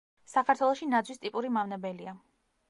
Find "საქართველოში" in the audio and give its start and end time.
0.35-0.87